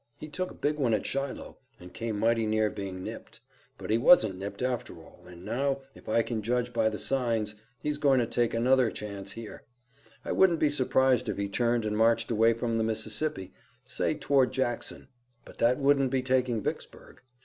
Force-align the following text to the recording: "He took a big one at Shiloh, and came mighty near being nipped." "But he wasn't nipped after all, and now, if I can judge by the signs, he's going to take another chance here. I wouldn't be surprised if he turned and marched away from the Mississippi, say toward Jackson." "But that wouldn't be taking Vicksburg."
"He 0.17 0.29
took 0.29 0.49
a 0.49 0.55
big 0.55 0.79
one 0.79 0.95
at 0.95 1.05
Shiloh, 1.05 1.59
and 1.79 1.93
came 1.93 2.17
mighty 2.17 2.47
near 2.47 2.71
being 2.71 3.03
nipped." 3.03 3.39
"But 3.77 3.91
he 3.91 3.99
wasn't 3.99 4.39
nipped 4.39 4.63
after 4.63 4.97
all, 4.97 5.23
and 5.27 5.45
now, 5.45 5.81
if 5.93 6.09
I 6.09 6.23
can 6.23 6.41
judge 6.41 6.73
by 6.73 6.89
the 6.89 6.97
signs, 6.97 7.53
he's 7.83 7.99
going 7.99 8.17
to 8.17 8.25
take 8.25 8.55
another 8.55 8.89
chance 8.89 9.33
here. 9.33 9.61
I 10.25 10.31
wouldn't 10.31 10.57
be 10.57 10.71
surprised 10.71 11.29
if 11.29 11.37
he 11.37 11.47
turned 11.47 11.85
and 11.85 11.95
marched 11.95 12.31
away 12.31 12.53
from 12.53 12.79
the 12.79 12.83
Mississippi, 12.83 13.53
say 13.85 14.15
toward 14.15 14.51
Jackson." 14.51 15.07
"But 15.45 15.59
that 15.59 15.77
wouldn't 15.77 16.09
be 16.09 16.23
taking 16.23 16.63
Vicksburg." 16.63 17.21